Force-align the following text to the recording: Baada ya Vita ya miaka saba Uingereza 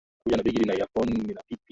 Baada 0.25 0.37
ya 0.37 0.43
Vita 0.43 0.59
ya 0.61 0.75
miaka 0.77 0.91
saba 0.93 1.05
Uingereza 1.15 1.41